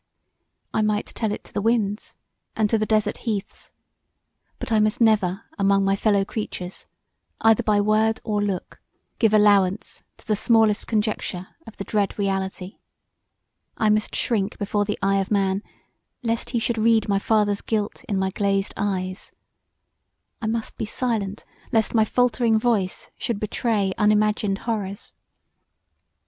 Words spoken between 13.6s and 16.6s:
I must shrink before the eye of man lest he